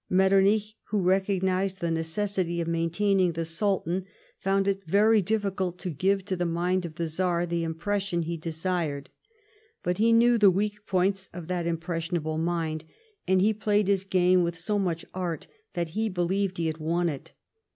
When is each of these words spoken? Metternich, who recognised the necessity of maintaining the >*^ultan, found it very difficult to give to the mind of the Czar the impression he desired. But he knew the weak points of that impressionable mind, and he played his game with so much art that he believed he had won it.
Metternich, 0.09 0.75
who 0.85 0.97
recognised 0.99 1.79
the 1.79 1.91
necessity 1.91 2.59
of 2.59 2.67
maintaining 2.67 3.33
the 3.33 3.41
>*^ultan, 3.41 4.05
found 4.39 4.67
it 4.67 4.83
very 4.87 5.21
difficult 5.21 5.77
to 5.77 5.91
give 5.91 6.25
to 6.25 6.35
the 6.35 6.43
mind 6.47 6.85
of 6.85 6.95
the 6.95 7.07
Czar 7.07 7.45
the 7.45 7.63
impression 7.63 8.23
he 8.23 8.35
desired. 8.35 9.11
But 9.83 9.99
he 9.99 10.11
knew 10.11 10.39
the 10.39 10.49
weak 10.49 10.87
points 10.87 11.29
of 11.33 11.45
that 11.49 11.67
impressionable 11.67 12.39
mind, 12.39 12.83
and 13.27 13.43
he 13.43 13.53
played 13.53 13.87
his 13.87 14.03
game 14.03 14.41
with 14.41 14.57
so 14.57 14.79
much 14.79 15.05
art 15.13 15.45
that 15.73 15.89
he 15.89 16.09
believed 16.09 16.57
he 16.57 16.65
had 16.65 16.79
won 16.79 17.07
it. 17.07 17.33